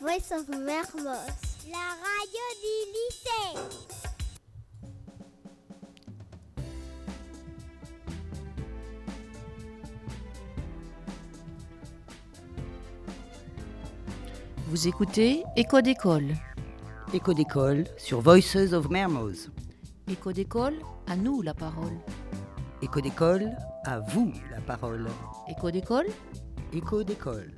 Voice 0.00 0.30
of 0.30 0.48
Mermos. 0.48 1.26
La 1.72 1.88
radio 1.98 2.44
du 2.62 2.74
lycée. 2.94 3.58
Vous 14.68 14.86
écoutez 14.86 15.42
Écho 15.56 15.80
d'école. 15.80 16.28
Écho 17.12 17.34
d'école 17.34 17.84
sur 17.96 18.20
Voices 18.20 18.72
of 18.72 18.88
Mermoz. 18.90 19.50
Écho 20.08 20.32
d'école, 20.32 20.74
à 21.08 21.16
nous 21.16 21.42
la 21.42 21.54
parole. 21.54 21.98
Écho 22.82 23.00
d'école, 23.00 23.50
à 23.84 23.98
vous 23.98 24.32
la 24.52 24.60
parole. 24.60 25.08
Écho 25.48 25.72
d'école, 25.72 26.06
Écho 26.72 27.02
d'école. 27.02 27.52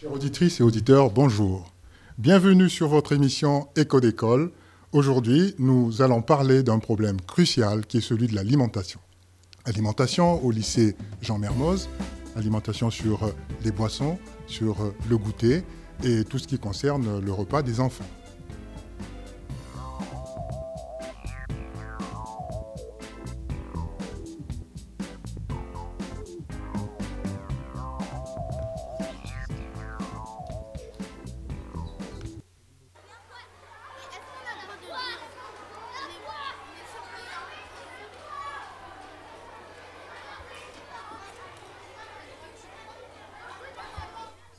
Chères 0.00 0.12
auditrices 0.12 0.60
et 0.60 0.62
auditeurs, 0.62 1.10
bonjour. 1.10 1.72
Bienvenue 2.18 2.68
sur 2.68 2.86
votre 2.86 3.12
émission 3.12 3.66
Écho 3.74 3.98
d'école. 3.98 4.52
Aujourd'hui, 4.92 5.56
nous 5.58 6.02
allons 6.02 6.22
parler 6.22 6.62
d'un 6.62 6.78
problème 6.78 7.20
crucial 7.20 7.84
qui 7.84 7.96
est 7.96 8.00
celui 8.00 8.28
de 8.28 8.36
l'alimentation. 8.36 9.00
Alimentation 9.64 10.44
au 10.44 10.52
lycée 10.52 10.94
Jean 11.20 11.38
Mermoz, 11.38 11.88
alimentation 12.36 12.90
sur 12.90 13.28
les 13.64 13.72
boissons, 13.72 14.20
sur 14.46 14.76
le 15.10 15.18
goûter 15.18 15.64
et 16.04 16.22
tout 16.22 16.38
ce 16.38 16.46
qui 16.46 16.60
concerne 16.60 17.18
le 17.18 17.32
repas 17.32 17.62
des 17.62 17.80
enfants. 17.80 18.06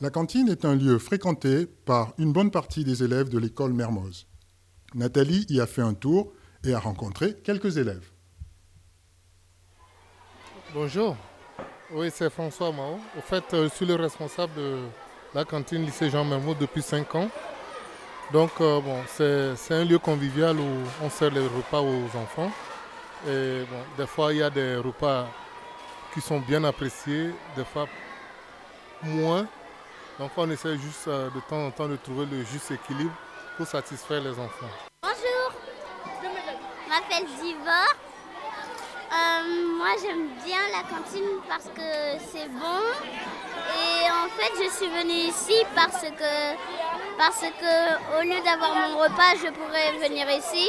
La 0.02 0.08
cantine 0.08 0.48
est 0.48 0.64
un 0.64 0.74
lieu 0.74 0.98
fréquenté 0.98 1.66
par 1.66 2.14
une 2.16 2.32
bonne 2.32 2.50
partie 2.50 2.84
des 2.84 3.02
élèves 3.02 3.28
de 3.28 3.38
l'école 3.38 3.74
Mermoz. 3.74 4.26
Nathalie 4.94 5.44
y 5.50 5.60
a 5.60 5.66
fait 5.66 5.82
un 5.82 5.92
tour 5.92 6.32
et 6.64 6.72
a 6.72 6.78
rencontré 6.78 7.34
quelques 7.34 7.76
élèves. 7.76 8.08
Bonjour, 10.72 11.18
oui 11.92 12.08
c'est 12.10 12.30
François 12.30 12.72
Mao. 12.72 12.98
Au 13.18 13.20
fait, 13.20 13.44
euh, 13.52 13.68
je 13.68 13.74
suis 13.74 13.84
le 13.84 13.94
responsable 13.96 14.54
de 14.54 14.78
la 15.34 15.44
cantine 15.44 15.84
lycée 15.84 16.08
Jean 16.08 16.24
Mermoz 16.24 16.56
depuis 16.58 16.80
5 16.80 17.14
ans. 17.16 17.28
Donc 18.32 18.52
euh, 18.62 18.80
bon, 18.80 19.02
c'est 19.06 19.74
un 19.74 19.84
lieu 19.84 19.98
convivial 19.98 20.58
où 20.58 21.04
on 21.04 21.10
sert 21.10 21.30
les 21.30 21.46
repas 21.46 21.82
aux 21.82 22.06
enfants. 22.16 22.50
Et 23.28 23.64
des 23.98 24.06
fois 24.06 24.32
il 24.32 24.38
y 24.38 24.42
a 24.42 24.48
des 24.48 24.76
repas 24.76 25.28
qui 26.14 26.22
sont 26.22 26.40
bien 26.40 26.64
appréciés, 26.64 27.32
des 27.54 27.64
fois 27.66 27.86
moins. 29.02 29.46
Donc 30.20 30.32
on 30.36 30.50
essaie 30.50 30.76
juste 30.76 31.08
euh, 31.08 31.30
de 31.30 31.40
temps 31.48 31.64
en 31.64 31.70
temps 31.70 31.88
de 31.88 31.96
trouver 31.96 32.26
le 32.26 32.44
juste 32.44 32.70
équilibre 32.70 33.14
pour 33.56 33.66
satisfaire 33.66 34.20
les 34.20 34.38
enfants. 34.38 34.68
Bonjour. 35.02 35.52
Je 36.22 36.90
m'appelle 36.90 37.26
Diva. 37.40 37.84
Euh, 39.12 39.76
moi, 39.78 39.88
j'aime 40.02 40.28
bien 40.44 40.58
la 40.72 40.82
cantine 40.82 41.40
parce 41.48 41.64
que 41.68 42.20
c'est 42.30 42.48
bon. 42.50 42.82
Et 43.72 44.10
en 44.10 44.28
fait, 44.36 44.62
je 44.62 44.70
suis 44.70 44.88
venue 44.88 45.30
ici 45.30 45.64
parce 45.74 46.02
que, 46.02 47.16
parce 47.16 47.40
que 47.40 48.18
au 48.18 48.22
lieu 48.22 48.44
d'avoir 48.44 48.74
mon 48.74 48.98
repas, 48.98 49.36
je 49.42 49.50
pourrais 49.50 50.06
venir 50.06 50.28
ici. 50.32 50.68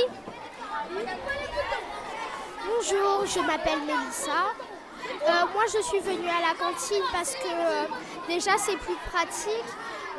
Bonjour, 2.66 3.26
je 3.26 3.40
m'appelle 3.42 3.80
Mélissa. 3.80 4.54
Euh, 5.28 5.46
moi, 5.54 5.64
je 5.68 5.82
suis 5.82 6.00
venue 6.00 6.30
à 6.30 6.42
la 6.42 6.56
cantine 6.58 7.04
parce 7.12 7.36
que 7.36 7.48
euh, 7.48 7.86
déjà, 8.28 8.58
c'est 8.58 8.78
plus 8.78 8.96
pratique. 9.12 9.66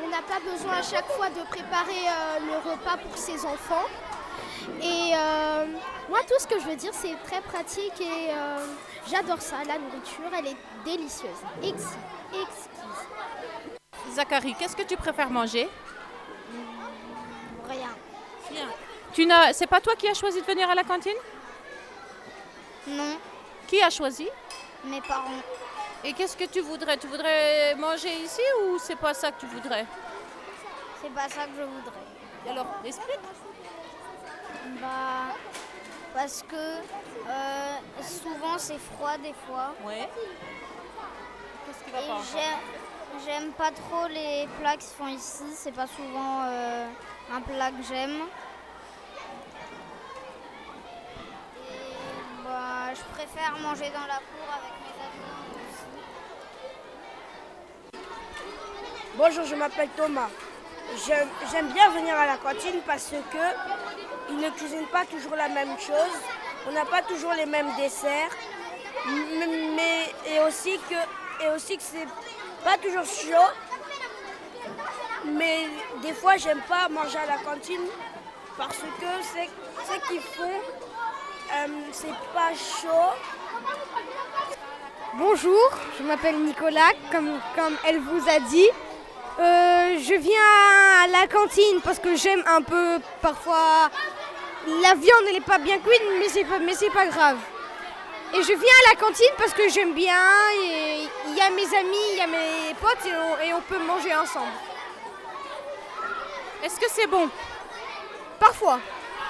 On 0.05 0.09
n'a 0.09 0.23
pas 0.23 0.41
besoin 0.41 0.75
à 0.79 0.83
chaque 0.83 1.07
fois 1.13 1.29
de 1.31 1.43
préparer 1.49 2.09
euh, 2.09 2.39
le 2.47 2.71
repas 2.71 2.97
pour 2.97 3.17
ses 3.17 3.45
enfants. 3.45 3.85
Et 4.81 5.13
euh, 5.15 5.67
moi, 6.09 6.21
tout 6.27 6.35
ce 6.39 6.47
que 6.47 6.59
je 6.61 6.67
veux 6.67 6.77
dire, 6.77 6.93
c'est 6.95 7.15
très 7.25 7.41
pratique 7.41 8.01
et 8.01 8.31
euh, 8.31 8.67
j'adore 9.09 9.41
ça. 9.41 9.57
La 9.67 9.79
nourriture, 9.79 10.31
elle 10.37 10.47
est 10.49 10.57
délicieuse. 10.85 11.31
Ex- 11.63 11.97
exquise. 12.33 12.69
Zachary, 14.15 14.55
qu'est-ce 14.59 14.77
que 14.77 14.83
tu 14.83 14.97
préfères 14.97 15.31
manger? 15.31 15.69
Rien. 17.69 17.89
Tu 19.13 19.27
n'as, 19.27 19.53
c'est 19.53 19.67
pas 19.67 19.81
toi 19.81 19.95
qui 19.97 20.09
as 20.09 20.15
choisi 20.15 20.41
de 20.41 20.47
venir 20.47 20.69
à 20.69 20.75
la 20.75 20.85
cantine? 20.85 21.17
Non, 22.87 23.17
Qui 23.69 23.81
a 23.83 23.91
choisi? 23.91 24.29
Mes 24.85 25.01
parents. 25.03 25.31
Et 26.05 26.13
qu'est-ce 26.15 26.37
que 26.37 26.45
tu 26.45 26.61
voudrais? 26.61 26.97
Tu 26.99 27.07
voudrais 27.07 27.75
manger 27.77 28.13
ici 28.25 28.41
ou 28.65 28.79
c'est 28.79 28.97
pas 28.97 29.15
ça 29.15 29.31
que 29.31 29.41
tu 29.41 29.47
voudrais? 29.47 29.87
C'est 31.01 31.11
pas 31.15 31.29
ça 31.29 31.45
que 31.47 31.53
je 31.59 31.63
voudrais. 31.63 32.51
Alors, 32.51 32.67
explique. 32.85 33.21
Bah, 34.81 35.35
parce 36.15 36.43
que 36.43 36.57
euh, 36.57 37.77
souvent 38.03 38.59
c'est 38.59 38.79
froid 38.79 39.17
des 39.19 39.35
fois. 39.47 39.75
Ouais. 39.85 40.09
Qu'est-ce 41.67 41.85
qui 41.85 41.91
Et 41.91 41.95
j'aime- 42.33 43.25
j'aime 43.25 43.53
pas 43.53 43.71
trop 43.71 44.07
les 44.09 44.49
plats 44.61 44.77
qui 44.77 44.87
se 44.87 44.95
font 44.95 45.07
ici. 45.09 45.45
C'est 45.55 45.73
pas 45.73 45.87
souvent 45.87 46.43
euh, 46.47 46.87
un 47.33 47.41
plat 47.43 47.71
que 47.71 47.83
j'aime. 47.89 48.23
Et 51.71 52.45
bah, 52.45 52.93
je 52.95 53.03
préfère 53.15 53.57
manger 53.61 53.91
dans 53.91 54.07
la 54.07 54.19
cour 54.19 54.49
avec 54.59 54.75
mes 54.83 54.95
amis 55.07 55.31
aussi. 55.69 55.87
Bonjour, 59.15 59.45
je 59.45 59.55
m'appelle 59.55 59.91
Thomas. 59.95 60.31
J'aime 61.07 61.69
bien 61.75 61.91
venir 61.91 62.19
à 62.19 62.25
la 62.25 62.37
cantine 62.39 62.81
parce 62.87 63.11
que 63.11 64.31
ils 64.31 64.39
ne 64.39 64.49
cuisinent 64.49 64.87
pas 64.87 65.05
toujours 65.05 65.37
la 65.37 65.49
même 65.49 65.79
chose. 65.79 66.17
On 66.67 66.73
n'a 66.73 66.87
pas 66.87 67.03
toujours 67.03 67.35
les 67.35 67.45
mêmes 67.45 67.69
desserts. 67.77 68.31
Et 70.27 70.41
aussi 70.41 70.79
que 70.89 71.45
et 71.45 71.49
aussi 71.55 71.77
c'est 71.79 72.09
pas 72.65 72.79
toujours 72.79 73.05
chaud. 73.05 73.53
Mais 75.27 75.67
des 76.01 76.15
fois, 76.15 76.39
j'aime 76.39 76.63
pas 76.67 76.89
manger 76.89 77.19
à 77.19 77.27
la 77.27 77.39
cantine 77.43 77.87
parce 78.57 78.79
que 78.79 79.13
c'est 79.35 79.51
ce 79.93 80.09
qu'ils 80.09 80.23
font, 80.23 80.61
euh, 81.53 81.67
c'est 81.93 82.17
pas 82.33 82.55
chaud. 82.55 83.13
Bonjour, 85.15 85.71
je 85.99 86.03
m'appelle 86.03 86.39
Nicolas, 86.39 86.93
comme 87.11 87.77
elle 87.85 88.01
vous 88.01 88.27
a 88.27 88.41
dit. 88.41 88.69
Euh, 89.39 89.99
je 89.99 90.15
viens 90.15 91.03
à 91.05 91.07
la 91.09 91.27
cantine 91.27 91.81
parce 91.83 91.99
que 91.99 92.15
j'aime 92.17 92.43
un 92.47 92.61
peu 92.63 92.99
parfois 93.23 93.91
la 94.83 94.95
viande 94.95 95.23
elle 95.27 95.35
n'est 95.35 95.41
pas 95.41 95.59
bien 95.59 95.79
cuite 95.79 96.03
mais 96.19 96.29
c'est 96.29 96.45
pas 96.45 96.59
mais 96.59 96.75
pas 96.93 97.07
grave. 97.07 97.39
Et 98.35 98.43
je 98.43 98.53
viens 98.53 98.77
à 98.87 98.91
la 98.91 98.97
cantine 99.01 99.35
parce 99.39 99.53
que 99.53 99.69
j'aime 99.69 99.93
bien 99.95 100.19
et 100.63 101.07
il 101.29 101.37
y 101.37 101.41
a 101.41 101.51
mes 101.51 101.67
amis, 101.77 102.05
il 102.13 102.19
y 102.19 102.21
a 102.21 102.27
mes 102.27 102.75
potes 102.81 103.05
et 103.07 103.13
on, 103.15 103.47
et 103.47 103.53
on 103.55 103.61
peut 103.63 103.79
manger 103.79 104.15
ensemble. 104.15 104.53
Est-ce 106.65 106.79
que 106.79 106.87
c'est 106.91 107.07
bon? 107.07 107.29
Parfois. 108.39 108.79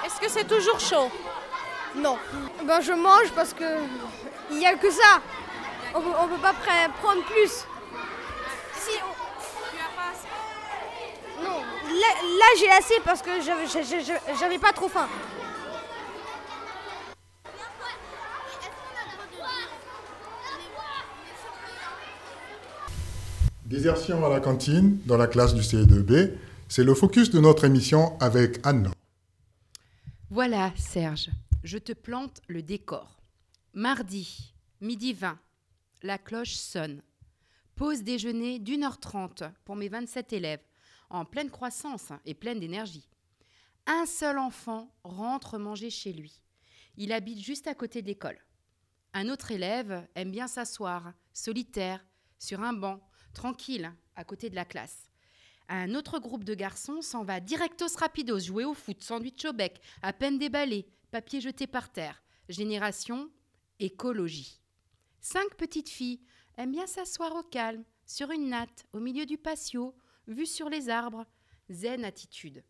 Est-ce 0.05 0.19
que 0.19 0.29
c'est 0.29 0.45
toujours 0.47 0.79
chaud? 0.79 1.09
Non. 1.95 2.17
Ben 2.63 2.81
je 2.81 2.93
mange 2.93 3.29
parce 3.35 3.53
que 3.53 3.65
il 4.51 4.59
y 4.59 4.65
a 4.65 4.75
que 4.75 4.91
ça. 4.91 5.21
On 5.95 6.01
peut, 6.01 6.11
on 6.19 6.27
peut 6.27 6.41
pas 6.41 6.51
pre- 6.53 6.91
prendre 7.01 7.23
plus. 7.23 7.65
Si 8.75 8.91
on- 9.01 9.12
là, 12.03 12.37
là, 12.39 12.45
j'ai 12.59 12.69
assez 12.69 12.99
parce 13.03 13.21
que 13.21 13.31
j'avais 14.39 14.59
pas 14.59 14.73
trop 14.73 14.89
faim. 14.89 15.07
Désertion 23.65 24.23
à 24.25 24.29
la 24.29 24.39
cantine 24.39 24.99
dans 25.05 25.17
la 25.17 25.27
classe 25.27 25.55
du 25.55 25.61
CE2B, 25.61 26.31
c'est 26.69 26.83
le 26.83 26.93
focus 26.93 27.31
de 27.31 27.39
notre 27.39 27.63
émission 27.65 28.19
avec 28.19 28.59
Anne. 28.63 28.91
Voilà, 30.29 30.71
Serge, 30.75 31.29
je 31.63 31.77
te 31.77 31.93
plante 31.93 32.41
le 32.47 32.61
décor. 32.61 33.19
Mardi, 33.73 34.53
midi 34.81 35.13
20, 35.13 35.39
la 36.03 36.17
cloche 36.17 36.53
sonne. 36.53 37.01
Pause 37.75 38.03
déjeuner 38.03 38.59
d'une 38.59 38.83
heure 38.83 38.99
trente 38.99 39.43
pour 39.65 39.75
mes 39.75 39.89
27 39.89 40.33
élèves, 40.33 40.59
en 41.13 41.25
pleine 41.25 41.49
croissance 41.49 42.11
hein, 42.11 42.19
et 42.25 42.33
pleine 42.33 42.59
d'énergie. 42.59 43.07
Un 43.85 44.05
seul 44.05 44.37
enfant 44.39 44.93
rentre 45.03 45.57
manger 45.57 45.89
chez 45.89 46.11
lui. 46.11 46.41
Il 46.97 47.13
habite 47.13 47.39
juste 47.39 47.67
à 47.67 47.75
côté 47.75 48.01
de 48.01 48.07
l'école. 48.07 48.39
Un 49.13 49.29
autre 49.29 49.51
élève 49.51 50.07
aime 50.15 50.31
bien 50.31 50.47
s'asseoir, 50.47 51.13
solitaire, 51.31 52.03
sur 52.39 52.61
un 52.61 52.73
banc, 52.73 52.99
tranquille, 53.33 53.93
à 54.15 54.23
côté 54.23 54.49
de 54.49 54.55
la 54.55 54.65
classe. 54.65 55.09
Un 55.69 55.93
autre 55.95 56.19
groupe 56.19 56.43
de 56.43 56.55
garçons 56.55 57.01
s'en 57.01 57.23
va 57.23 57.39
directos 57.39 57.95
rapidos 57.95 58.39
jouer 58.39 58.65
au 58.65 58.73
foot, 58.73 59.01
sandwich 59.01 59.45
au 59.45 59.53
bec, 59.53 59.79
à 60.01 60.13
peine 60.13 60.39
déballé, 60.39 60.87
papier 61.11 61.41
jeté 61.41 61.67
par 61.67 61.91
terre. 61.91 62.21
Génération 62.49 63.29
écologie. 63.79 64.59
Cinq 65.21 65.55
petites 65.55 65.89
filles 65.89 66.21
aiment 66.57 66.71
bien 66.71 66.87
s'asseoir 66.87 67.35
au 67.35 67.43
calme, 67.43 67.83
sur 68.05 68.31
une 68.31 68.49
natte, 68.49 68.85
au 68.93 68.99
milieu 68.99 69.25
du 69.25 69.37
patio, 69.37 69.95
vue 70.27 70.45
sur 70.45 70.69
les 70.69 70.89
arbres, 70.89 71.25
zen 71.69 72.05
attitude. 72.05 72.63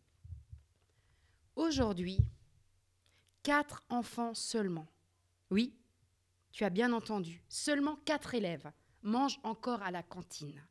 Aujourd'hui, 1.56 2.18
quatre 3.42 3.82
enfants 3.88 4.34
seulement. 4.34 4.88
Oui, 5.50 5.76
tu 6.52 6.64
as 6.64 6.70
bien 6.70 6.92
entendu, 6.92 7.42
seulement 7.48 7.96
quatre 8.04 8.34
élèves 8.34 8.70
mangent 9.02 9.40
encore 9.42 9.82
à 9.82 9.90
la 9.90 10.02
cantine. 10.02 10.66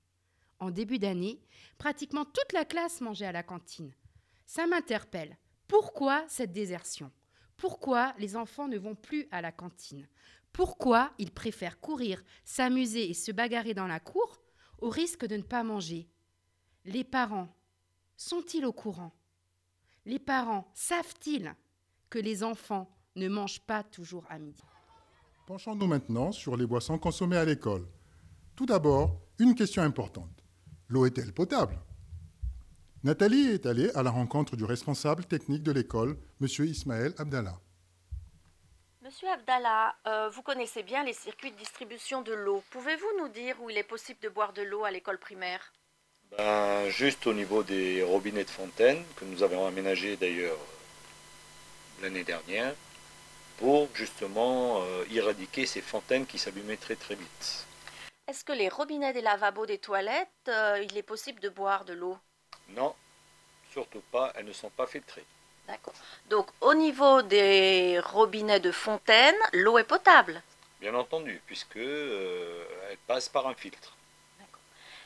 En 0.59 0.71
début 0.71 1.00
d'année, 1.00 1.41
pratiquement 1.77 2.25
toute 2.25 2.53
la 2.53 2.65
classe 2.65 3.01
mangeait 3.01 3.25
à 3.25 3.31
la 3.31 3.44
cantine. 3.44 3.94
Ça 4.45 4.65
m'interpelle. 4.65 5.38
Pourquoi 5.68 6.25
cette 6.27 6.51
désertion? 6.51 7.12
Pourquoi 7.57 8.13
les 8.18 8.36
enfants 8.36 8.68
ne 8.68 8.77
vont 8.77 8.95
plus 8.95 9.27
à 9.31 9.41
la 9.41 9.51
cantine? 9.51 10.07
Pourquoi 10.51 11.13
ils 11.18 11.31
préfèrent 11.31 11.79
courir, 11.79 12.24
s'amuser 12.44 13.09
et 13.09 13.13
se 13.13 13.31
bagarrer 13.31 13.74
dans 13.74 13.88
la 13.88 14.00
cour 14.00 14.41
au 14.79 14.89
risque 14.89 15.25
de 15.25 15.38
ne 15.38 15.44
pas 15.44 15.63
manger? 15.63 16.09
Les 16.85 17.06
parents 17.06 17.47
sont-ils 18.18 18.65
au 18.65 18.74
courant? 18.74 19.13
Les 20.06 20.19
parents 20.19 20.69
savent-ils 20.74 21.56
que 22.09 22.19
les 22.19 22.44
enfants 22.44 22.89
ne 23.15 23.30
mangent 23.30 23.62
pas 23.62 23.83
toujours 23.83 24.25
à 24.30 24.38
midi? 24.38 24.63
Penchons-nous 25.47 25.88
maintenant 25.88 26.33
sur 26.33 26.57
les 26.57 26.65
boissons 26.65 26.97
consommées 26.97 27.38
à 27.38 27.45
l'école. 27.45 27.88
Tout 28.56 28.65
d'abord, 28.65 29.21
une 29.39 29.56
question 29.56 29.81
importante. 29.81 30.44
L'eau 30.89 31.06
est-elle 31.06 31.33
potable? 31.33 31.80
Nathalie 33.03 33.47
est 33.47 33.65
allée 33.65 33.89
à 33.91 34.03
la 34.03 34.12
rencontre 34.12 34.57
du 34.57 34.65
responsable 34.65 35.24
technique 35.24 35.63
de 35.63 35.71
l'école, 35.71 36.18
M. 36.41 36.47
Ismaël 36.65 37.13
Abdallah. 37.18 37.59
Monsieur 39.01 39.29
Abdallah, 39.29 39.95
euh, 40.06 40.29
vous 40.29 40.41
connaissez 40.41 40.83
bien 40.83 41.03
les 41.03 41.13
circuits 41.13 41.51
de 41.51 41.57
distribution 41.57 42.21
de 42.21 42.33
l'eau. 42.33 42.62
Pouvez-vous 42.71 43.19
nous 43.19 43.29
dire 43.29 43.62
où 43.62 43.69
il 43.69 43.77
est 43.77 43.83
possible 43.83 44.19
de 44.21 44.29
boire 44.29 44.51
de 44.51 44.62
l'eau 44.62 44.83
à 44.83 44.91
l'école 44.91 45.18
primaire? 45.18 45.74
Ben, 46.38 46.89
Juste 46.89 47.27
au 47.27 47.33
niveau 47.33 47.63
des 47.63 48.03
robinets 48.03 48.44
de 48.44 48.50
fontaine, 48.50 49.03
que 49.15 49.25
nous 49.25 49.44
avons 49.44 49.65
aménagés 49.65 50.15
d'ailleurs 50.15 50.57
l'année 52.01 52.24
dernière, 52.24 52.74
pour 53.57 53.88
justement 53.94 54.81
euh, 54.81 55.06
éradiquer 55.12 55.65
ces 55.65 55.81
fontaines 55.81 56.25
qui 56.25 56.38
s'allumaient 56.38 56.77
très 56.77 56.95
très 56.95 57.15
vite. 57.15 57.65
Est-ce 58.27 58.44
que 58.44 58.53
les 58.53 58.69
robinets 58.69 59.13
des 59.13 59.21
lavabos 59.21 59.65
des 59.65 59.77
toilettes, 59.77 60.30
euh, 60.47 60.83
il 60.83 60.97
est 60.97 61.03
possible 61.03 61.39
de 61.39 61.50
boire 61.50 61.83
de 61.85 61.94
l'eau? 61.94 62.18
Non, 62.69 62.95
surtout 63.71 64.01
pas, 64.12 64.31
elles 64.36 64.45
ne 64.45 64.53
sont 64.53 64.69
pas 64.69 64.88
filtrées. 64.88 65.25
D'accord. 65.68 65.94
Donc 66.29 66.47
au 66.62 66.74
niveau 66.74 67.21
des 67.21 68.00
robinets 68.00 68.59
de 68.59 68.71
fontaine, 68.71 69.36
l'eau 69.53 69.77
est 69.77 69.83
potable? 69.83 70.41
Bien 70.81 70.94
entendu, 70.95 71.41
puisque 71.45 71.77
euh, 71.77 72.65
elle 72.89 72.97
passe 73.07 73.29
par 73.29 73.47
un 73.47 73.56
filtre. 73.56 73.95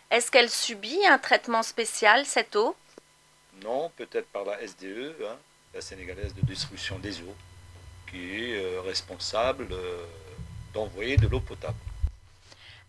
Est-ce 0.10 0.32
qu'elle 0.32 0.50
subit 0.50 1.06
un 1.06 1.18
traitement 1.18 1.64
spécial, 1.64 2.26
cette 2.26 2.56
eau? 2.56 2.76
Non, 3.64 3.92
peut-être 3.98 4.28
par 4.28 4.46
la 4.46 4.66
SDE, 4.66 5.16
hein, 5.24 5.36
la 5.74 5.82
Sénégalaise 5.82 6.34
de 6.34 6.42
distribution 6.42 6.98
des 7.00 7.20
eaux, 7.22 7.36
qui 8.10 8.36
est 8.36 8.58
euh, 8.58 8.82
responsable 8.82 9.68
d'envoyer 10.74 11.18
de 11.18 11.28
l'eau 11.28 11.42
potable. 11.42 11.78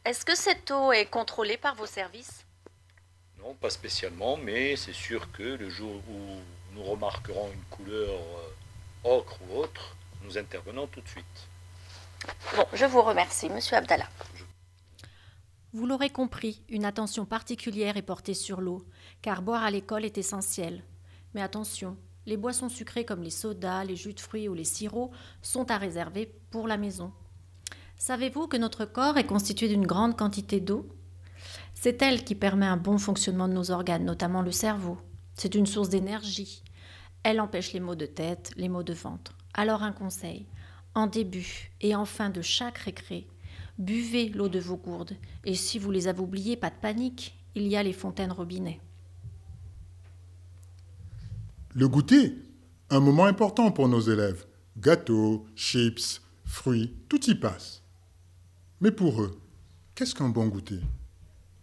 Est-ce 0.04 0.24
que 0.24 0.36
cette 0.36 0.70
eau 0.70 0.92
est 0.92 1.06
contrôlée 1.06 1.56
par 1.56 1.74
vos 1.74 1.86
services? 1.86 2.44
Non, 3.40 3.54
pas 3.54 3.70
spécialement, 3.70 4.36
mais 4.36 4.76
c'est 4.76 4.92
sûr 4.92 5.30
que 5.32 5.42
le 5.42 5.68
jour 5.70 6.02
où 6.08 6.40
nous 6.72 6.82
remarquerons 6.84 7.50
une 7.52 7.64
couleur 7.64 8.10
euh, 8.10 9.16
ocre 9.18 9.38
ou 9.48 9.58
autre, 9.58 9.96
nous 10.22 10.38
intervenons 10.38 10.86
tout 10.86 11.00
de 11.00 11.08
suite. 11.08 11.24
Bon, 12.56 12.66
je 12.72 12.84
vous 12.84 13.02
remercie, 13.02 13.48
monsieur 13.48 13.76
Abdallah. 13.76 14.08
Vous 15.74 15.86
l'aurez 15.86 16.08
compris, 16.08 16.62
une 16.70 16.86
attention 16.86 17.26
particulière 17.26 17.98
est 17.98 18.02
portée 18.02 18.32
sur 18.32 18.62
l'eau, 18.62 18.86
car 19.20 19.42
boire 19.42 19.64
à 19.64 19.70
l'école 19.70 20.06
est 20.06 20.16
essentiel. 20.16 20.82
Mais 21.34 21.42
attention, 21.42 21.98
les 22.24 22.38
boissons 22.38 22.70
sucrées 22.70 23.04
comme 23.04 23.22
les 23.22 23.28
sodas, 23.28 23.84
les 23.84 23.94
jus 23.94 24.14
de 24.14 24.20
fruits 24.20 24.48
ou 24.48 24.54
les 24.54 24.64
sirops 24.64 25.14
sont 25.42 25.70
à 25.70 25.76
réserver 25.76 26.32
pour 26.50 26.68
la 26.68 26.78
maison. 26.78 27.12
Savez-vous 27.96 28.46
que 28.46 28.56
notre 28.56 28.86
corps 28.86 29.18
est 29.18 29.26
constitué 29.26 29.68
d'une 29.68 29.86
grande 29.86 30.16
quantité 30.16 30.60
d'eau? 30.60 30.88
C'est 31.74 32.00
elle 32.00 32.24
qui 32.24 32.34
permet 32.34 32.66
un 32.66 32.78
bon 32.78 32.96
fonctionnement 32.96 33.46
de 33.46 33.52
nos 33.52 33.70
organes, 33.70 34.06
notamment 34.06 34.40
le 34.40 34.52
cerveau. 34.52 34.96
C'est 35.34 35.54
une 35.54 35.66
source 35.66 35.90
d'énergie. 35.90 36.62
Elle 37.24 37.40
empêche 37.42 37.74
les 37.74 37.80
maux 37.80 37.94
de 37.94 38.06
tête, 38.06 38.52
les 38.56 38.70
maux 38.70 38.82
de 38.82 38.94
ventre. 38.94 39.36
Alors 39.52 39.82
un 39.82 39.92
conseil, 39.92 40.46
en 40.94 41.08
début 41.08 41.72
et 41.82 41.94
en 41.94 42.06
fin 42.06 42.30
de 42.30 42.40
chaque 42.40 42.78
récré, 42.78 43.26
buvez 43.78 44.28
l'eau 44.28 44.48
de 44.48 44.58
vos 44.58 44.76
gourdes. 44.76 45.16
Et 45.44 45.54
si 45.54 45.78
vous 45.78 45.90
les 45.90 46.08
avez 46.08 46.20
oubliées, 46.20 46.56
pas 46.56 46.70
de 46.70 46.76
panique, 46.76 47.38
il 47.54 47.66
y 47.66 47.76
a 47.76 47.82
les 47.82 47.92
fontaines 47.92 48.32
robinet. 48.32 48.80
Le 51.74 51.88
goûter, 51.88 52.34
un 52.90 53.00
moment 53.00 53.24
important 53.24 53.70
pour 53.70 53.88
nos 53.88 54.00
élèves. 54.00 54.46
Gâteaux, 54.76 55.46
chips, 55.54 56.22
fruits, 56.44 56.94
tout 57.08 57.30
y 57.30 57.34
passe. 57.34 57.82
Mais 58.80 58.90
pour 58.90 59.22
eux, 59.22 59.40
qu'est-ce 59.94 60.14
qu'un 60.14 60.28
bon 60.28 60.46
goûter? 60.48 60.80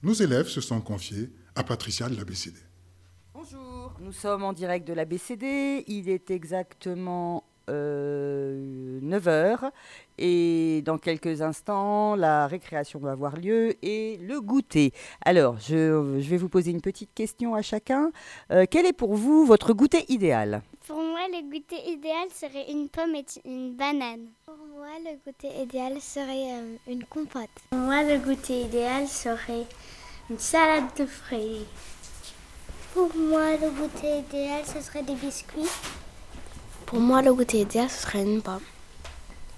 Nos 0.04 0.14
élèves 0.14 0.48
se 0.48 0.62
sont 0.62 0.82
confiés 0.82 1.32
à 1.56 1.64
Patricia 1.64 2.10
de 2.10 2.16
l'ABCD. 2.16 2.60
Bonjour, 3.34 3.94
nous 4.02 4.12
sommes 4.12 4.44
en 4.44 4.54
direct 4.54 4.88
de 4.88 4.94
l'ABCD. 4.94 5.86
Il 5.88 6.10
est 6.10 6.30
exactement 6.30 7.36
9 7.38 7.55
euh, 7.70 8.86
heures 9.28 9.72
et 10.18 10.82
dans 10.86 10.98
quelques 10.98 11.42
instants, 11.42 12.16
la 12.16 12.48
récréation 12.48 13.00
va 13.00 13.12
avoir 13.12 13.38
lieu 13.38 13.76
et 13.82 14.18
le 14.22 14.42
goûter. 14.42 14.92
Alors, 15.24 15.60
je, 15.60 16.20
vais 16.20 16.38
vous 16.38 16.50
poser 16.50 16.72
une 16.72 16.82
petite 16.82 17.14
question 17.14 17.56
à 17.56 17.62
chacun. 17.62 18.12
Euh, 18.52 18.66
quel 18.70 18.86
est 18.86 18.94
pour 18.94 19.16
vous 19.16 19.46
votre 19.46 19.74
goûter 19.74 20.06
idéal? 20.10 20.62
Pour 20.88 20.98
moi, 20.98 21.22
le 21.32 21.50
goûter 21.50 21.90
idéal 21.90 22.28
serait 22.32 22.72
une 22.72 22.90
pomme 22.90 23.16
et 23.16 23.26
une 23.46 23.76
banane. 23.76 24.28
Pour 24.46 24.58
moi, 24.76 24.88
le 25.04 25.18
goûter 25.26 25.64
idéal 25.64 26.00
serait 26.00 26.54
euh, 26.54 26.76
une 26.88 27.04
compote. 27.06 27.50
Pour 27.72 27.80
moi, 27.80 28.04
le 28.04 28.20
goûter 28.20 28.62
idéal 28.62 29.08
serait 29.08 29.66
une 30.30 30.40
salade 30.40 30.86
de 30.98 31.06
fruits. 31.06 31.66
Pour 32.94 33.14
moi, 33.16 33.52
le 33.54 33.70
goûter 33.72 34.20
idéal, 34.20 34.64
ce 34.66 34.80
serait 34.80 35.04
des 35.04 35.16
biscuits. 35.16 35.70
Pour 36.86 37.00
moi, 37.00 37.24
le 37.24 37.34
goûter 37.34 37.62
idéal, 37.62 37.90
ce 37.90 38.04
serait 38.04 38.22
une 38.22 38.44
pomme. 38.44 38.62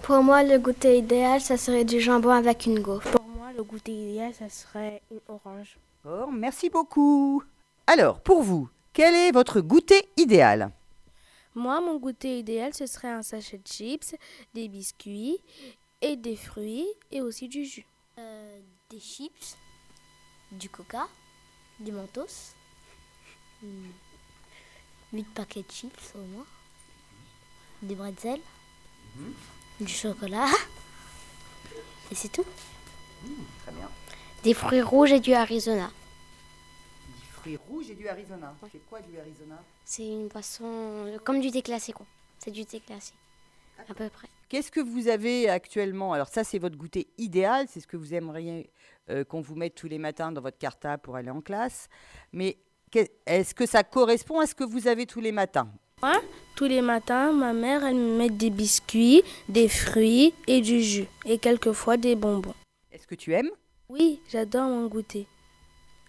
Pour 0.02 0.22
moi, 0.22 0.42
le 0.42 0.58
goûter 0.58 0.96
idéal, 0.96 1.42
ce 1.42 1.58
serait 1.58 1.84
du 1.84 2.00
jambon 2.00 2.30
avec 2.30 2.64
une 2.64 2.80
gaufre. 2.80 3.10
Pour 3.10 3.26
moi, 3.26 3.52
le 3.52 3.62
goûter 3.62 3.92
idéal, 3.92 4.32
ce 4.32 4.48
serait 4.48 5.02
une 5.10 5.20
orange. 5.28 5.78
Oh, 6.06 6.26
merci 6.32 6.70
beaucoup. 6.70 7.42
Alors, 7.86 8.20
pour 8.20 8.42
vous, 8.42 8.70
quel 8.94 9.14
est 9.14 9.30
votre 9.30 9.60
goûter 9.60 10.08
idéal? 10.16 10.72
Moi, 11.54 11.78
mon 11.82 11.98
goûter 11.98 12.38
idéal, 12.38 12.72
ce 12.72 12.86
serait 12.86 13.10
un 13.10 13.22
sachet 13.22 13.58
de 13.58 13.66
chips, 13.66 14.14
des 14.54 14.68
biscuits 14.68 15.38
et 16.00 16.16
des 16.16 16.36
fruits 16.36 16.88
et 17.10 17.20
aussi 17.20 17.48
du 17.48 17.64
jus. 17.66 17.86
Euh, 18.18 18.58
des 18.88 19.00
chips, 19.00 19.56
du 20.52 20.70
coca, 20.70 21.06
du 21.78 21.92
mentos, 21.92 22.54
8 25.12 25.26
paquets 25.34 25.62
de 25.62 25.70
chips 25.70 26.14
au 26.14 26.24
moins 26.34 26.46
des 27.82 27.94
bretzels, 27.94 28.40
mhm. 29.16 29.34
du 29.80 29.92
chocolat, 29.92 30.48
et 32.10 32.14
c'est 32.14 32.28
tout. 32.28 32.44
Mmh, 33.22 33.28
très 33.62 33.72
bien. 33.72 33.88
Des 34.42 34.54
fruits 34.54 34.82
rouges 34.82 35.12
et 35.12 35.20
du 35.20 35.34
Arizona. 35.34 35.90
Des 37.08 37.26
fruits 37.32 37.58
rouges 37.68 37.90
et 37.90 37.94
du 37.94 38.08
Arizona. 38.08 38.54
C'est 38.72 38.86
quoi 38.88 39.00
du 39.00 39.18
Arizona? 39.18 39.62
C'est 39.84 40.06
une 40.06 40.28
boisson 40.28 41.18
comme 41.24 41.40
du 41.40 41.50
thé 41.50 41.62
glacé, 41.62 41.92
quoi. 41.92 42.06
C'est 42.38 42.50
du 42.50 42.64
thé 42.64 42.80
glacé, 42.86 43.12
à 43.78 43.94
peu 43.94 44.08
près. 44.08 44.28
Qu'est-ce 44.48 44.70
que 44.70 44.80
vous 44.80 45.08
avez 45.08 45.48
actuellement? 45.48 46.12
Alors 46.12 46.28
ça, 46.28 46.44
c'est 46.44 46.58
votre 46.58 46.76
goûter 46.76 47.08
idéal, 47.18 47.66
c'est 47.68 47.80
ce 47.80 47.86
que 47.86 47.98
vous 47.98 48.14
aimeriez 48.14 48.70
euh, 49.10 49.24
qu'on 49.24 49.42
vous 49.42 49.54
mette 49.54 49.74
tous 49.74 49.88
les 49.88 49.98
matins 49.98 50.32
dans 50.32 50.40
votre 50.40 50.56
cartable 50.56 51.02
pour 51.02 51.16
aller 51.16 51.30
en 51.30 51.42
classe. 51.42 51.88
Mais 52.32 52.58
est-ce 53.26 53.54
que 53.54 53.66
ça 53.66 53.84
correspond 53.84 54.40
à 54.40 54.46
ce 54.46 54.54
que 54.54 54.64
vous 54.64 54.86
avez 54.86 55.04
tous 55.04 55.20
les 55.20 55.32
matins? 55.32 55.70
Moi, 56.02 56.20
tous 56.54 56.66
les 56.66 56.80
matins, 56.80 57.32
ma 57.32 57.52
mère, 57.52 57.84
elle 57.84 57.96
me 57.96 58.18
met 58.18 58.30
des 58.30 58.50
biscuits, 58.50 59.22
des 59.48 59.68
fruits 59.68 60.32
et 60.46 60.60
du 60.60 60.80
jus, 60.80 61.06
et 61.24 61.38
quelquefois 61.38 61.96
des 61.96 62.14
bonbons. 62.14 62.54
Est-ce 62.92 63.06
que 63.06 63.14
tu 63.14 63.32
aimes? 63.32 63.50
Oui, 63.88 64.20
j'adore 64.28 64.68
mon 64.68 64.86
goûter. 64.86 65.20
Et 65.20 65.26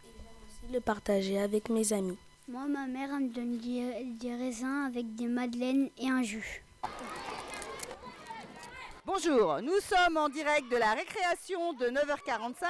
j'aime 0.03 0.25
aussi 0.47 0.73
le 0.73 0.79
partager 0.79 1.39
avec 1.39 1.69
mes 1.69 1.93
amis. 1.93 2.17
Moi, 2.47 2.65
ma 2.67 2.85
mère, 2.87 3.09
elle 3.15 3.25
me 3.25 3.29
donne 3.29 3.57
des 3.57 4.35
raisins 4.35 4.85
avec 4.87 5.15
des 5.15 5.27
madeleines 5.27 5.89
et 5.97 6.07
un 6.07 6.23
jus. 6.23 6.63
Bonjour, 9.11 9.59
nous 9.63 9.79
sommes 9.79 10.17
en 10.17 10.29
direct 10.29 10.69
de 10.69 10.77
la 10.77 10.93
récréation 10.93 11.73
de 11.73 11.87
9h45 11.87 12.67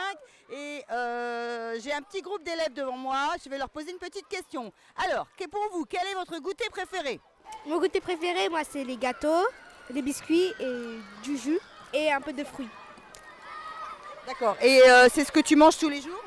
et 0.53 0.85
euh, 0.89 1.77
j'ai 1.83 1.91
un 1.91 2.01
petit 2.01 2.21
groupe 2.21 2.41
d'élèves 2.45 2.71
devant 2.73 2.95
moi. 2.95 3.31
Je 3.43 3.49
vais 3.49 3.57
leur 3.57 3.67
poser 3.67 3.91
une 3.91 3.97
petite 3.97 4.25
question. 4.29 4.71
Alors, 5.05 5.27
pour 5.51 5.67
vous, 5.73 5.83
quel 5.83 6.07
est 6.07 6.13
votre 6.13 6.39
goûter 6.39 6.69
préféré? 6.69 7.19
Mon 7.65 7.77
goûter 7.77 7.99
préféré, 7.99 8.47
moi, 8.47 8.61
c'est 8.63 8.85
les 8.85 8.95
gâteaux, 8.95 9.45
les 9.89 10.01
biscuits 10.01 10.53
et 10.61 10.99
du 11.23 11.37
jus 11.37 11.59
et 11.93 12.09
un 12.09 12.21
peu 12.21 12.31
de 12.31 12.45
fruits. 12.45 12.69
D'accord. 14.25 14.55
Et 14.61 14.81
euh, 14.89 15.09
c'est 15.13 15.25
ce 15.25 15.33
que 15.33 15.41
tu 15.41 15.57
manges 15.57 15.77
tous 15.77 15.89
les 15.89 16.01
jours? 16.01 16.23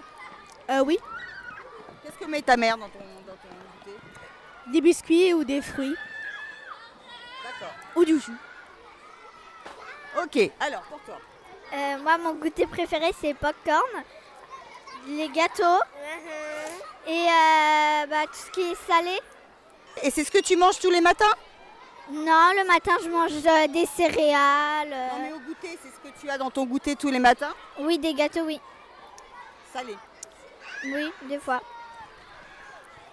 Euh, 0.68 0.84
Oui. 0.84 0.98
Qu'est-ce 2.02 2.18
que 2.18 2.30
met 2.30 2.42
ta 2.42 2.58
mère 2.58 2.76
dans 2.76 2.90
ton, 2.90 2.98
dans 2.98 3.32
ton 3.32 3.48
goûter? 3.88 3.98
Des 4.72 4.82
biscuits 4.82 5.32
ou 5.32 5.42
des 5.42 5.62
fruits. 5.62 5.96
D'accord. 7.44 7.74
Ou 7.96 8.04
du 8.04 8.20
jus. 8.20 8.36
Ok, 10.20 10.50
alors 10.60 10.82
pour 10.82 10.98
toi 11.00 11.16
euh, 11.74 11.98
Moi, 12.02 12.18
mon 12.18 12.34
goûter 12.34 12.66
préféré, 12.66 13.12
c'est 13.20 13.34
popcorn, 13.34 14.02
les 15.08 15.28
gâteaux 15.28 15.62
Uh-huh. 15.64 17.10
et 17.10 17.26
euh, 17.26 18.06
bah, 18.06 18.26
tout 18.26 18.34
ce 18.34 18.50
qui 18.50 18.60
est 18.60 18.86
salé. 18.86 19.18
Et 20.02 20.10
c'est 20.10 20.24
ce 20.24 20.30
que 20.30 20.38
tu 20.42 20.56
manges 20.56 20.78
tous 20.78 20.90
les 20.90 21.00
matins? 21.00 21.32
Non, 22.10 22.50
le 22.56 22.66
matin, 22.66 22.92
je 23.02 23.08
mange 23.08 23.32
euh, 23.46 23.66
des 23.68 23.86
céréales. 23.86 24.90
Non, 24.90 25.18
mais 25.22 25.32
au 25.32 25.38
goûter, 25.40 25.78
c'est 25.82 25.88
ce 25.88 25.98
que 26.12 26.20
tu 26.20 26.28
as 26.28 26.36
dans 26.36 26.50
ton 26.50 26.66
goûter 26.66 26.96
tous 26.96 27.10
les 27.10 27.18
matins? 27.18 27.54
Oui, 27.78 27.98
des 27.98 28.12
gâteaux, 28.12 28.42
oui. 28.42 28.60
Salé 29.72 29.96
Oui, 30.84 31.10
des 31.22 31.38
fois. 31.38 31.62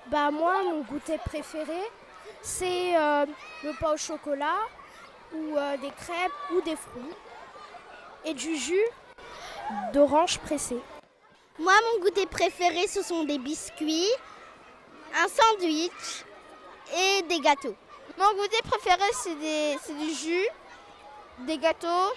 Bah 0.08 0.30
moi, 0.32 0.62
mon 0.64 0.82
goûter 0.82 1.18
préféré, 1.20 1.80
c'est 2.42 2.98
euh, 2.98 3.26
le 3.64 3.74
pain 3.80 3.94
au 3.94 3.98
chocolat 3.98 4.58
ou 5.34 5.58
euh, 5.58 5.78
des 5.78 5.92
crêpes 5.92 6.32
ou 6.54 6.62
des 6.62 6.76
fruits 6.76 7.16
et 8.26 8.34
du 8.34 8.56
jus 8.56 8.88
d'orange 9.94 10.40
pressé. 10.40 10.78
Moi, 11.58 11.74
mon 11.94 12.04
goûter 12.04 12.26
préféré, 12.26 12.88
ce 12.88 13.02
sont 13.02 13.24
des 13.24 13.38
biscuits, 13.38 14.10
un 15.14 15.28
sandwich 15.28 16.24
et 16.96 17.22
des 17.24 17.40
gâteaux. 17.40 17.76
Mon 18.18 18.34
goûter 18.42 18.62
préféré, 18.64 19.04
c'est 19.14 19.98
du 19.98 20.14
jus, 20.14 20.48
des 21.46 21.58
gâteaux 21.58 22.14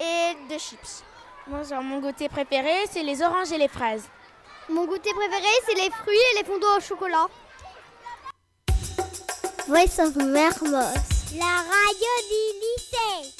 et 0.00 0.34
des 0.48 0.58
chips. 0.58 1.04
Bonjour, 1.46 1.82
mon 1.82 2.00
goûter 2.00 2.28
préféré, 2.28 2.86
c'est 2.90 3.02
les 3.02 3.22
oranges 3.22 3.52
et 3.52 3.58
les 3.58 3.68
fraises. 3.68 4.08
Mon 4.68 4.84
goûter 4.84 5.12
préféré, 5.14 5.48
c'est 5.66 5.74
les 5.74 5.90
fruits 5.90 6.16
et 6.32 6.38
les 6.38 6.44
fondants 6.44 6.76
au 6.76 6.80
chocolat. 6.80 7.26
Voice 9.66 9.98
of 9.98 10.16
Mermos, 10.16 11.17
la 11.36 11.44
radio 11.44 12.12
du 12.30 12.58
lycée. 12.58 13.34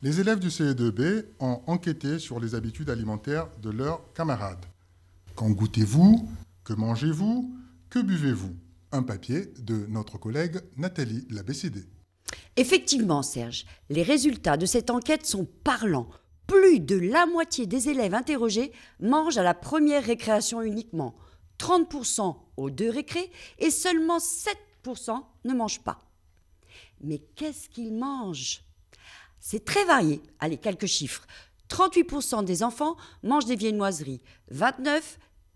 Les 0.00 0.20
élèves 0.20 0.38
du 0.38 0.48
CE2B 0.48 1.24
ont 1.40 1.60
enquêté 1.66 2.18
sur 2.20 2.38
les 2.38 2.54
habitudes 2.54 2.88
alimentaires 2.88 3.48
de 3.60 3.70
leurs 3.70 4.00
camarades. 4.12 4.64
Quand 5.34 5.50
goûtez-vous? 5.50 6.28
Que 6.62 6.72
mangez-vous? 6.72 7.52
Que 7.88 7.98
buvez-vous? 7.98 8.54
Un 8.92 9.02
papier 9.02 9.52
de 9.58 9.86
notre 9.88 10.18
collègue 10.18 10.60
Nathalie 10.76 11.26
Labécédé. 11.30 11.82
Effectivement, 12.56 13.22
Serge, 13.22 13.64
les 13.88 14.02
résultats 14.02 14.56
de 14.56 14.66
cette 14.66 14.90
enquête 14.90 15.26
sont 15.26 15.48
parlants. 15.64 16.10
Plus 16.46 16.78
de 16.78 16.96
la 16.96 17.26
moitié 17.26 17.66
des 17.66 17.88
élèves 17.88 18.14
interrogés 18.14 18.72
mangent 19.00 19.38
à 19.38 19.42
la 19.42 19.54
première 19.54 20.04
récréation 20.04 20.62
uniquement, 20.62 21.16
30% 21.58 22.36
aux 22.56 22.70
deux 22.70 22.90
récrés 22.90 23.30
et 23.58 23.70
seulement 23.70 24.18
7% 24.18 25.22
ne 25.44 25.54
mangent 25.54 25.82
pas. 25.82 26.09
Mais 27.02 27.18
qu'est-ce 27.36 27.68
qu'ils 27.68 27.92
mangent? 27.92 28.62
C'est 29.40 29.64
très 29.64 29.84
varié. 29.84 30.20
Allez, 30.38 30.58
quelques 30.58 30.86
chiffres. 30.86 31.26
38% 31.68 32.44
des 32.44 32.62
enfants 32.62 32.96
mangent 33.22 33.46
des 33.46 33.56
viennoiseries, 33.56 34.20
29% 34.52 35.00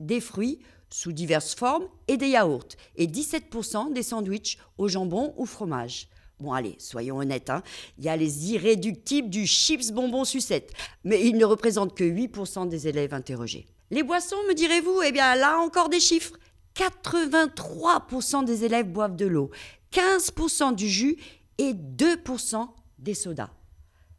des 0.01 0.21
fruits 0.21 0.59
sous 0.91 1.13
diverses 1.13 1.55
formes 1.55 1.87
et 2.09 2.17
des 2.17 2.29
yaourts, 2.29 2.69
et 2.97 3.07
17% 3.07 3.93
des 3.93 4.03
sandwichs 4.03 4.59
au 4.79 4.89
jambon 4.89 5.35
ou 5.37 5.47
fromage. 5.47 6.09
Bon, 6.41 6.53
allez, 6.53 6.77
soyons 6.79 7.19
honnêtes, 7.19 7.51
hein. 7.51 7.63
il 7.99 8.05
y 8.05 8.09
a 8.09 8.17
les 8.17 8.53
irréductibles 8.53 9.31
du 9.31 9.47
chips 9.47 9.93
bonbon 9.93 10.25
sucette, 10.25 10.73
mais 11.05 11.25
ils 11.25 11.37
ne 11.37 11.45
représentent 11.45 11.97
que 11.97 12.05
8% 12.05 12.69
des 12.69 12.89
élèves 12.89 13.15
interrogés. 13.15 13.67
Les 13.91 14.03
boissons, 14.03 14.37
me 14.49 14.55
direz-vous? 14.55 15.03
Eh 15.03 15.13
bien, 15.13 15.35
là 15.37 15.59
encore 15.59 15.89
des 15.89 16.01
chiffres. 16.01 16.37
83% 16.75 18.45
des 18.45 18.65
élèves 18.65 18.89
boivent 18.89 19.15
de 19.15 19.27
l'eau, 19.27 19.51
15% 19.95 20.75
du 20.75 20.89
jus 20.89 21.17
et 21.59 21.73
2% 21.73 22.69
des 22.99 23.15
sodas. 23.15 23.51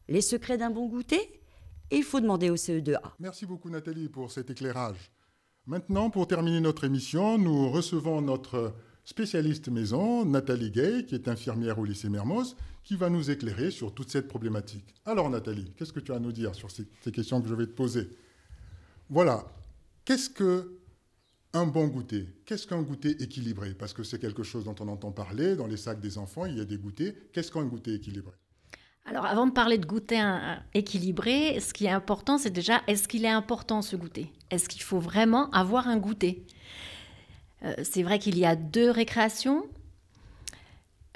Les 0.08 0.22
secrets 0.22 0.58
d'un 0.58 0.70
bon 0.70 0.88
goûter 0.88 1.42
Il 1.92 2.04
faut 2.04 2.22
demander 2.22 2.50
au 2.50 2.56
CE2A. 2.56 3.02
Merci 3.20 3.46
beaucoup 3.46 3.70
Nathalie 3.70 4.08
pour 4.08 4.32
cet 4.32 4.50
éclairage. 4.50 5.12
Maintenant, 5.68 6.10
pour 6.10 6.28
terminer 6.28 6.62
notre 6.62 6.86
émission, 6.86 7.38
nous 7.38 7.70
recevons 7.70 8.22
notre 8.22 8.74
spécialiste 9.04 9.68
maison, 9.68 10.24
Nathalie 10.26 10.72
Gay, 10.72 11.06
qui 11.06 11.16
est 11.16 11.28
infirmière 11.28 11.78
au 11.78 11.86
lycée 11.86 12.10
Mermoz, 12.10 12.56
qui 12.84 12.96
va 12.96 13.10
nous 13.10 13.30
éclairer 13.30 13.70
sur 13.70 13.94
toute 13.94 14.10
cette 14.10 14.28
problématique. 14.28 14.94
Alors 15.06 15.30
Nathalie, 15.30 15.74
qu'est-ce 15.78 15.92
que 15.92 16.00
tu 16.00 16.12
as 16.12 16.16
à 16.16 16.20
nous 16.20 16.32
dire 16.32 16.56
sur 16.56 16.72
ces, 16.72 16.88
ces 17.04 17.12
questions 17.12 17.42
que 17.42 17.50
je 17.50 17.54
vais 17.56 17.68
te 17.68 17.74
poser? 17.74 18.10
Voilà, 19.10 19.46
qu'est-ce 20.06 20.30
que 20.30 20.80
un 21.56 21.66
bon 21.66 21.88
goûter 21.88 22.28
Qu'est-ce 22.46 22.68
qu'un 22.68 22.82
goûter 22.82 23.12
équilibré? 23.24 23.74
Parce 23.74 23.94
que 23.94 24.04
c'est 24.04 24.20
quelque 24.20 24.44
chose 24.44 24.66
dont 24.66 24.76
on 24.80 24.88
entend 24.88 25.12
parler, 25.12 25.56
dans 25.56 25.68
les 25.68 25.78
sacs 25.78 26.02
des 26.02 26.18
enfants, 26.18 26.46
il 26.46 26.58
y 26.58 26.62
a 26.62 26.66
des 26.66 26.78
goûters. 26.78 27.14
Qu'est-ce 27.32 27.52
qu'un 27.52 27.64
goûter 27.64 27.94
équilibré? 27.94 28.34
Alors, 29.06 29.26
avant 29.26 29.46
de 29.48 29.52
parler 29.52 29.78
de 29.78 29.86
goûter 29.86 30.22
équilibré, 30.74 31.60
ce 31.60 31.74
qui 31.74 31.86
est 31.86 31.92
important, 31.92 32.38
c'est 32.38 32.50
déjà, 32.50 32.82
est-ce 32.88 33.08
qu'il 33.08 33.24
est 33.24 33.30
important 33.30 33.82
ce 33.82 33.96
goûter? 33.96 34.32
Est-ce 34.50 34.68
qu'il 34.68 34.82
faut 34.82 35.00
vraiment 35.00 35.50
avoir 35.52 35.88
un 35.88 35.98
goûter? 35.98 36.46
Euh, 37.64 37.74
C'est 37.84 38.04
vrai 38.04 38.20
qu'il 38.20 38.38
y 38.38 38.46
a 38.46 38.56
deux 38.56 38.90
récréations. 38.90 39.64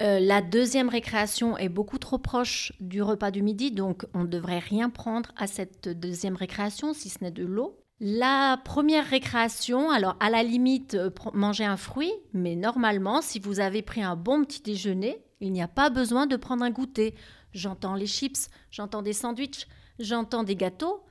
Euh, 0.02 0.20
la 0.20 0.40
deuxième 0.40 0.88
récréation 0.88 1.58
est 1.58 1.68
beaucoup 1.68 1.98
trop 1.98 2.16
proche 2.16 2.72
du 2.80 3.02
repas 3.02 3.30
du 3.30 3.42
midi, 3.42 3.72
donc 3.72 4.06
on 4.14 4.20
ne 4.20 4.28
devrait 4.28 4.60
rien 4.60 4.88
prendre 4.88 5.32
à 5.36 5.46
cette 5.46 5.88
deuxième 5.88 6.36
récréation, 6.36 6.94
si 6.94 7.10
ce 7.10 7.22
n'est 7.22 7.30
de 7.30 7.44
l'eau. 7.44 7.79
La 8.02 8.58
première 8.64 9.06
récréation, 9.06 9.90
alors 9.90 10.16
à 10.20 10.30
la 10.30 10.42
limite, 10.42 10.94
euh, 10.94 11.10
manger 11.34 11.66
un 11.66 11.76
fruit, 11.76 12.12
mais 12.32 12.56
normalement, 12.56 13.20
si 13.20 13.38
vous 13.38 13.60
avez 13.60 13.82
pris 13.82 14.02
un 14.02 14.16
bon 14.16 14.42
petit 14.42 14.62
déjeuner, 14.62 15.22
il 15.40 15.52
n'y 15.52 15.60
a 15.60 15.68
pas 15.68 15.90
besoin 15.90 16.26
de 16.26 16.36
prendre 16.36 16.64
un 16.64 16.70
goûter. 16.70 17.14
J'entends 17.52 17.94
les 17.94 18.06
chips, 18.06 18.48
j'entends 18.70 19.02
des 19.02 19.12
sandwichs, 19.12 19.68
j'entends 19.98 20.44
des 20.44 20.56
gâteaux. 20.56 21.04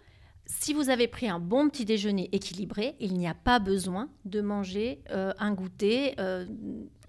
Si 0.47 0.73
vous 0.73 0.89
avez 0.89 1.07
pris 1.07 1.29
un 1.29 1.39
bon 1.39 1.69
petit 1.69 1.85
déjeuner 1.85 2.27
équilibré, 2.31 2.95
il 2.99 3.13
n'y 3.13 3.27
a 3.27 3.35
pas 3.35 3.59
besoin 3.59 4.09
de 4.25 4.41
manger 4.41 5.03
euh, 5.11 5.31
un 5.37 5.53
goûter 5.53 6.15
euh, 6.19 6.47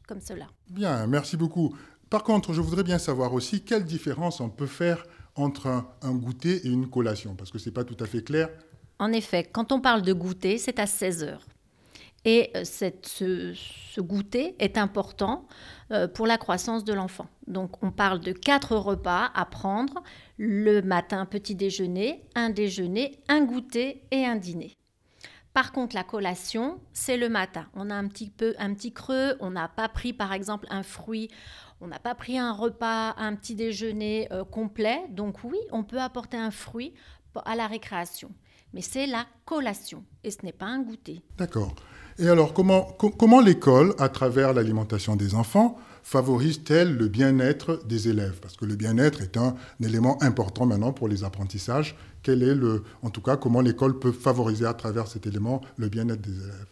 comme 0.06 0.20
cela. 0.20 0.48
Bien, 0.68 1.06
merci 1.06 1.38
beaucoup. 1.38 1.74
Par 2.10 2.22
contre, 2.22 2.52
je 2.52 2.60
voudrais 2.60 2.82
bien 2.84 2.98
savoir 2.98 3.32
aussi 3.32 3.64
quelle 3.64 3.86
différence 3.86 4.40
on 4.42 4.50
peut 4.50 4.66
faire 4.66 5.06
entre 5.36 5.68
un, 5.68 5.88
un 6.02 6.14
goûter 6.14 6.66
et 6.66 6.68
une 6.68 6.90
collation, 6.90 7.34
parce 7.34 7.50
que 7.50 7.58
ce 7.58 7.70
n'est 7.70 7.72
pas 7.72 7.84
tout 7.84 7.96
à 7.98 8.06
fait 8.06 8.22
clair. 8.22 8.50
En 9.00 9.12
effet, 9.12 9.44
quand 9.44 9.72
on 9.72 9.80
parle 9.80 10.02
de 10.02 10.12
goûter, 10.12 10.58
c'est 10.58 10.78
à 10.78 10.86
16 10.86 11.24
heures. 11.24 11.46
Et 12.26 12.50
euh, 12.54 12.64
cette, 12.64 13.06
ce, 13.06 14.00
goûter 14.00 14.54
est 14.58 14.76
important 14.76 15.48
euh, 15.90 16.06
pour 16.06 16.26
la 16.26 16.36
croissance 16.36 16.84
de 16.84 16.92
l'enfant. 16.92 17.26
Donc 17.46 17.82
on 17.82 17.92
parle 17.92 18.20
de 18.20 18.32
quatre 18.32 18.76
repas 18.76 19.30
à 19.34 19.46
prendre 19.46 20.02
le 20.36 20.82
matin, 20.82 21.24
petit 21.24 21.54
déjeuner, 21.54 22.22
un 22.34 22.50
déjeuner, 22.50 23.18
un 23.28 23.42
goûter 23.42 24.02
et 24.10 24.26
un 24.26 24.36
dîner. 24.36 24.76
Par 25.54 25.72
contre, 25.72 25.96
la 25.96 26.04
collation, 26.04 26.78
c'est 26.92 27.16
le 27.16 27.30
matin. 27.30 27.66
On 27.74 27.88
a 27.88 27.94
un 27.94 28.06
petit 28.06 28.28
peu 28.28 28.54
un 28.58 28.74
petit 28.74 28.92
creux, 28.92 29.34
on 29.40 29.50
n'a 29.50 29.68
pas 29.68 29.88
pris 29.88 30.12
par 30.12 30.34
exemple 30.34 30.66
un 30.68 30.82
fruit, 30.82 31.30
on 31.80 31.86
n'a 31.86 31.98
pas 31.98 32.14
pris 32.14 32.38
un 32.38 32.52
repas, 32.52 33.14
un 33.16 33.34
petit 33.34 33.54
déjeuner 33.54 34.28
euh, 34.30 34.44
complet. 34.44 35.06
Donc 35.08 35.42
oui, 35.42 35.58
on 35.72 35.84
peut 35.84 36.00
apporter 36.00 36.36
un 36.36 36.50
fruit 36.50 36.92
à 37.46 37.56
la 37.56 37.66
récréation. 37.66 38.30
Mais 38.74 38.82
c'est 38.82 39.06
la 39.06 39.26
collation 39.44 40.04
et 40.24 40.30
ce 40.30 40.38
n'est 40.44 40.52
pas 40.52 40.66
un 40.66 40.80
goûter. 40.80 41.22
D'accord. 41.38 41.74
Et 42.18 42.28
alors, 42.28 42.52
comment, 42.52 42.82
com 42.82 43.12
comment 43.16 43.40
l'école, 43.40 43.94
à 43.98 44.08
travers 44.08 44.52
l'alimentation 44.52 45.16
des 45.16 45.34
enfants, 45.34 45.78
favorise-t-elle 46.02 46.94
le 46.94 47.08
bien-être 47.08 47.80
des 47.86 48.08
élèves? 48.08 48.40
Parce 48.40 48.56
que 48.56 48.64
le 48.64 48.76
bien-être 48.76 49.22
est 49.22 49.36
un, 49.36 49.54
un, 49.80 49.84
élément 49.84 50.22
important 50.22 50.66
maintenant 50.66 50.92
pour 50.92 51.08
les 51.08 51.24
apprentissages. 51.24 51.96
Quel 52.22 52.42
est 52.42 52.54
le, 52.54 52.84
en 53.02 53.10
tout 53.10 53.22
cas, 53.22 53.36
comment 53.36 53.60
l'école 53.60 53.98
peut 53.98 54.12
favoriser 54.12 54.66
à 54.66 54.74
travers 54.74 55.06
cet 55.06 55.26
élément 55.26 55.62
le 55.76 55.88
bien-être 55.88 56.20
des 56.20 56.44
élèves? 56.44 56.66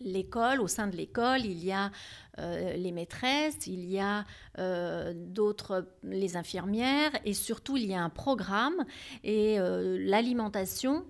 L'école, 0.00 0.60
au 0.60 0.68
sein 0.68 0.86
de 0.86 0.94
l'école, 0.94 1.40
il 1.44 1.64
y 1.64 1.72
a 1.72 1.90
euh, 2.38 2.76
les 2.76 2.92
maîtresses, 2.92 3.66
il 3.66 3.84
y 3.90 3.98
a 3.98 4.24
euh, 4.60 5.12
d'autres, 5.12 5.88
les 6.04 6.36
infirmières, 6.36 7.10
et 7.24 7.34
surtout 7.34 7.76
il 7.76 7.86
y 7.86 7.94
a 7.94 8.02
un 8.02 8.08
programme. 8.08 8.84
Et 9.24 9.58
euh, 9.58 9.98
l'alimentation 9.98 11.04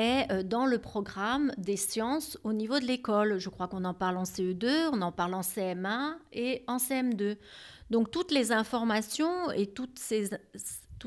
est 0.00 0.44
dans 0.44 0.66
le 0.66 0.78
programme 0.78 1.52
des 1.58 1.76
sciences 1.76 2.38
au 2.44 2.52
niveau 2.52 2.78
de 2.78 2.84
l'école. 2.84 3.38
Je 3.38 3.48
crois 3.48 3.68
qu'on 3.68 3.84
en 3.84 3.94
parle 3.94 4.16
en 4.16 4.24
CE2, 4.24 4.88
on 4.92 5.02
en 5.02 5.12
parle 5.12 5.34
en 5.34 5.42
CM1 5.42 6.14
et 6.32 6.64
en 6.66 6.78
CM2. 6.78 7.36
Donc 7.90 8.10
toutes 8.10 8.30
les 8.30 8.52
informations 8.52 9.50
et 9.50 9.66
toutes 9.66 10.00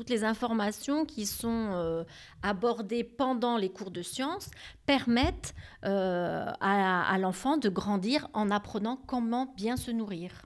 les 0.08 0.24
informations 0.24 1.06
qui 1.06 1.24
sont 1.24 1.70
euh, 1.72 2.04
abordées 2.42 3.04
pendant 3.04 3.56
les 3.56 3.70
cours 3.70 3.90
de 3.90 4.02
sciences 4.02 4.50
permettent 4.84 5.54
euh, 5.84 6.44
à, 6.60 7.16
l'enfant 7.18 7.56
de 7.56 7.70
grandir 7.70 8.28
en 8.34 8.50
apprenant 8.50 8.96
comment 9.06 9.52
bien 9.56 9.76
se 9.76 9.90
nourrir. 9.90 10.42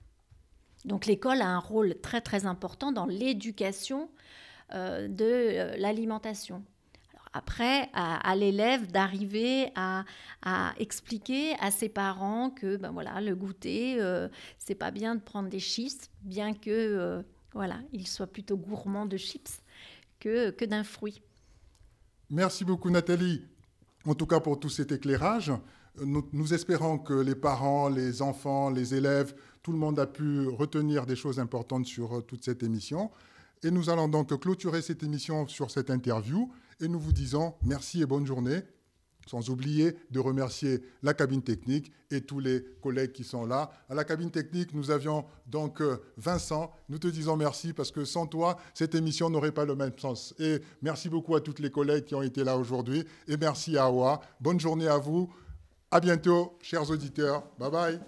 Donc 0.85 1.07
l'école 1.07 1.43
a 1.43 1.49
un 1.49 1.59
rôle 1.59 2.01
très 2.01 2.21
très 2.21 2.47
important 2.47 2.93
dans 2.93 3.07
l'éducation 3.07 4.09
euh, 4.75 5.09
de 5.09 5.77
l'alimentation. 5.81 6.63
Après, 7.33 7.91
à, 7.93 8.35
l'élève 8.37 8.91
d'arriver 8.91 9.71
à, 9.75 10.05
expliquer 10.79 11.55
à 11.61 11.71
ses 11.71 11.89
parents 11.89 12.51
que 12.51 12.77
ben 12.77 12.91
voilà, 12.91 13.21
le 13.21 13.35
goûter, 13.35 14.01
euh, 14.01 14.29
c'est 14.57 14.75
pas 14.75 14.91
bien 14.91 15.15
de 15.15 15.21
prendre 15.21 15.49
des 15.49 15.61
chips, 15.61 16.11
bien 16.23 16.55
que 16.55 17.23
voilà, 17.53 17.81
il 17.93 18.07
soit 18.07 18.27
plutôt 18.27 18.57
gourmand 18.57 19.07
de 19.07 19.17
chips 19.17 19.63
que, 20.21 20.51
que 20.51 20.65
d'un 20.65 20.85
fruit. 20.85 21.23
Merci 22.31 22.65
beaucoup 22.65 22.91
Nathalie, 22.91 23.43
en 24.05 24.15
tout 24.15 24.27
cas 24.27 24.41
pour 24.41 24.61
tout 24.61 24.69
cet 24.69 24.93
éclairage. 24.93 25.53
Nous, 26.05 26.55
espérons 26.55 26.99
que 26.99 27.15
les 27.15 27.35
parents, 27.35 27.89
les 27.89 28.23
enfants, 28.23 28.71
les 28.71 28.95
élèves, 28.95 29.35
tout 29.63 29.73
le 29.73 29.79
monde 29.79 29.99
a 29.99 30.07
pu 30.07 30.47
retenir 30.47 31.07
des 31.07 31.17
choses 31.17 31.41
importantes 31.41 31.87
sur 31.87 32.19
euh, 32.19 32.21
toute 32.21 32.45
cette 32.45 32.63
émission. 32.63 33.11
Et 33.65 33.71
nous 33.71 33.91
allons 33.91 34.07
donc 34.07 34.39
clôturer 34.39 34.83
cette 34.83 35.03
émission 35.03 35.49
sur 35.49 35.71
cette 35.71 35.91
interview 35.91 36.53
et 36.81 36.89
nous 36.89 37.01
vous 37.01 37.13
disons 37.13 37.55
merci 37.63 38.03
et 38.03 38.07
bonne 38.07 38.27
journée 38.27 38.63
sans 39.29 39.51
oublier 39.51 39.95
de 40.11 40.19
remercier 40.19 40.83
la 41.03 41.15
cabine 41.15 41.43
technique 41.43 41.93
et 42.11 42.23
tous 42.23 42.41
les 42.41 42.65
collègues 42.83 43.13
qui 43.13 43.25
sont 43.25 43.45
là. 43.45 43.71
À 43.89 43.95
la 43.95 44.05
cabine 44.05 44.31
technique, 44.31 44.75
nous 44.75 44.91
avions 44.91 45.25
donc 45.47 45.81
euh, 45.81 45.99
Vincent. 46.17 46.73
Nous 46.89 46.99
te 46.99 47.07
disons 47.07 47.37
merci 47.37 47.73
parce 47.73 47.91
que 47.91 48.05
sans 48.05 48.27
toi, 48.27 48.57
cette 48.75 48.95
émission 48.95 49.29
n'aurait 49.29 49.53
pas 49.53 49.67
le 49.67 49.77
même 49.77 49.93
sens. 49.99 50.35
Et 50.39 50.61
merci 50.83 51.09
beaucoup 51.09 51.37
à 51.37 51.41
toutes 51.41 51.61
les 51.61 51.71
collègues 51.71 52.07
qui 52.07 52.15
ont 52.15 52.23
été 52.23 52.43
là 52.43 52.57
aujourd'hui. 52.57 53.05
Et 53.29 53.37
merci 53.37 53.77
à 53.77 53.85
Awa. 53.85 54.21
Bonne 54.41 54.59
journée 54.59 54.89
à 54.89 54.99
vous. 54.99 55.31
À 55.91 56.01
bientôt, 56.01 56.57
chers 56.63 56.91
auditeurs. 56.91 57.45
Bye 57.59 57.71
bye. 57.71 58.01